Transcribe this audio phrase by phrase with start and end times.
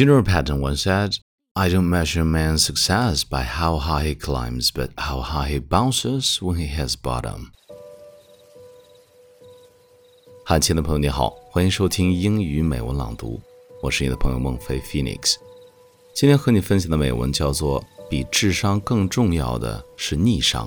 [0.00, 1.18] General Patton once said,
[1.54, 6.40] I don't measure man's success by how high he climbs, but how high he bounces
[6.40, 7.50] when he hits bottom.
[10.46, 13.42] 汉亲爱的朋友你好，欢迎收听英语美文朗读，
[13.82, 15.34] 我是你的朋友孟非 Phoenix。
[16.14, 20.66] 今天和你分享的美文叫做《比智商更重要的是逆商》。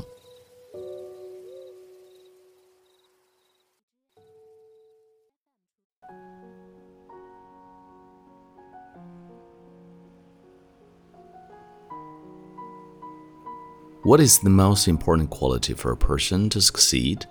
[14.03, 17.25] What is the most important quality for a person to succeed?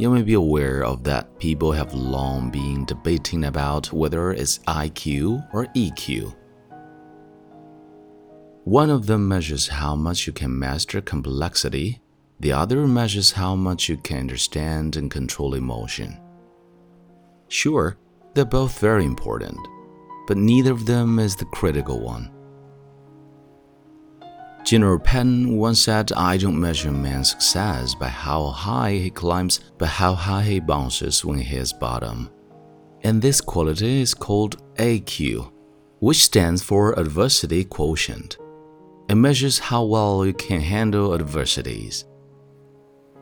[0.00, 5.46] You may be aware of that people have long been debating about whether it's IQ
[5.52, 6.34] or EQ.
[8.64, 12.02] One of them measures how much you can master complexity,
[12.40, 16.20] the other measures how much you can understand and control emotion.
[17.46, 17.96] Sure,
[18.34, 19.56] they're both very important,
[20.26, 22.28] but neither of them is the critical one.
[24.64, 29.88] General Patton once said, I don't measure man's success by how high he climbs, but
[29.88, 32.30] how high he bounces when he hits bottom.
[33.02, 35.52] And this quality is called AQ,
[35.98, 38.38] which stands for Adversity Quotient.
[39.08, 42.04] It measures how well you can handle adversities.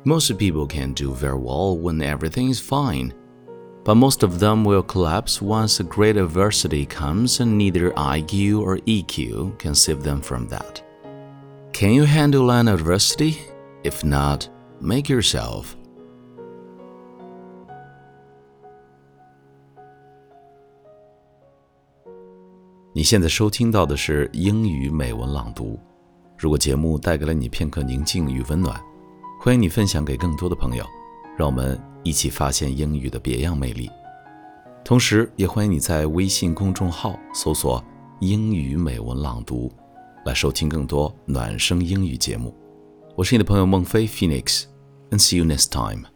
[0.05, 3.15] Most people can do very well when everything is fine,
[3.85, 8.77] but most of them will collapse once a great adversity comes and neither IQ or
[8.81, 10.83] EQ can save them from that.
[11.73, 13.37] Can you handle an adversity?
[13.85, 14.45] If not,
[14.81, 15.67] make yourself.
[22.93, 25.79] 你现在收听到的是英语美文朗读。
[26.37, 28.79] 如果节目带给了你片刻宁静与温暖，
[29.41, 30.85] 欢迎你分享给更多的朋友，
[31.39, 33.89] 让我们一起发现英语的别样魅力。
[34.85, 37.83] 同时，也欢迎你在微信公众号搜索
[38.21, 39.73] “英语美文朗读”。
[40.25, 42.55] 来收听更多暖声英语节目。
[43.17, 46.10] 我是你的朋友孟非 Phoenix，and see you next time。